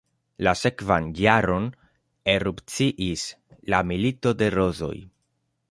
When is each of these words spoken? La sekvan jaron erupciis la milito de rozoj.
La 0.45 0.51
sekvan 0.61 1.09
jaron 1.19 1.67
erupciis 2.35 3.27
la 3.75 3.85
milito 3.93 4.37
de 4.41 4.51
rozoj. 4.61 4.95